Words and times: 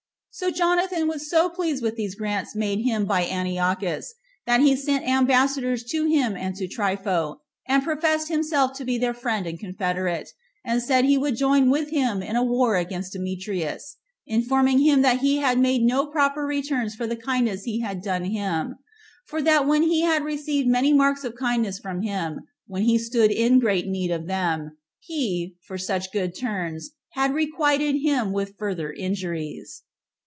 So 0.33 0.49
Jonathan 0.49 1.09
was 1.09 1.29
so 1.29 1.49
pleased 1.49 1.83
with 1.83 1.97
these 1.97 2.15
grants 2.15 2.55
made 2.55 2.85
him 2.85 3.03
by 3.03 3.27
Antiochus, 3.27 4.13
that 4.45 4.61
he 4.61 4.77
sent 4.77 5.05
ambassadors 5.05 5.83
to 5.91 6.05
him 6.05 6.37
and 6.37 6.55
to 6.55 6.69
Trypho, 6.69 7.41
and 7.67 7.83
professed 7.83 8.29
himself 8.29 8.71
to 8.77 8.85
be 8.85 8.97
their 8.97 9.13
friend 9.13 9.45
and 9.45 9.59
confederate, 9.59 10.29
and 10.63 10.81
said 10.81 11.03
he 11.03 11.17
would 11.17 11.35
join 11.35 11.69
with 11.69 11.89
him 11.89 12.23
in 12.23 12.37
a 12.37 12.45
war 12.45 12.77
against 12.77 13.11
Demetrius, 13.11 13.97
informing 14.25 14.79
him 14.79 15.01
that 15.01 15.19
he 15.19 15.39
had 15.39 15.59
made 15.59 15.81
no 15.81 16.07
proper 16.07 16.45
returns 16.45 16.95
for 16.95 17.05
the 17.05 17.17
kindness 17.17 17.63
he 17.65 17.81
had 17.81 18.01
done 18.01 18.23
him; 18.23 18.77
for 19.25 19.41
that 19.41 19.67
when 19.67 19.83
he 19.83 19.99
had 19.99 20.23
received 20.23 20.65
many 20.65 20.93
marks 20.93 21.25
of 21.25 21.35
kindness 21.35 21.77
from 21.77 22.03
him, 22.03 22.39
when 22.67 22.83
he 22.83 22.97
stood 22.97 23.31
in 23.31 23.59
great 23.59 23.85
need 23.87 24.09
of 24.11 24.27
them, 24.27 24.77
he, 25.01 25.57
for 25.67 25.77
such 25.77 26.09
good 26.13 26.33
turns, 26.33 26.91
had 27.09 27.33
requited 27.33 27.97
him 28.01 28.31
with 28.31 28.55
further 28.57 28.93
injuries. 28.93 29.81
5. 29.83 29.87